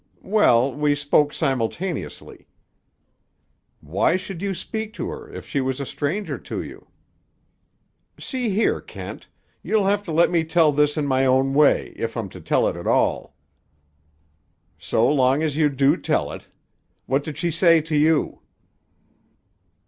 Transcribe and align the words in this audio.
"Well, 0.25 0.73
we 0.73 0.95
spoke 0.95 1.31
simultaneously." 1.31 2.47
"Why 3.81 4.15
should 4.15 4.41
you 4.41 4.55
speak 4.55 4.93
to 4.93 5.09
her, 5.09 5.29
if 5.31 5.45
she 5.47 5.61
was 5.61 5.79
a 5.79 5.85
stranger 5.85 6.39
to 6.39 6.59
you?" 6.63 6.87
"See 8.19 8.49
here, 8.49 8.81
Kent! 8.81 9.27
You'll 9.61 9.85
have 9.85 10.01
to 10.05 10.11
let 10.11 10.31
me 10.31 10.43
tell 10.43 10.71
this 10.71 10.97
in 10.97 11.05
my 11.05 11.27
own 11.27 11.53
way, 11.53 11.93
if 11.95 12.17
I'm 12.17 12.29
to 12.29 12.41
tell 12.41 12.67
it 12.67 12.75
at 12.75 12.87
all." 12.87 13.35
"So 14.79 15.07
long 15.07 15.43
as 15.43 15.55
you 15.55 15.69
do 15.69 15.95
tell 15.97 16.31
it. 16.31 16.47
What 17.05 17.23
did 17.23 17.37
she 17.37 17.51
say 17.51 17.79
to 17.81 17.95
you?" 17.95 18.41